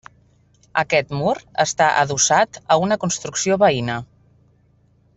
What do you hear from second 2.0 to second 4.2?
adossat a una construcció veïna.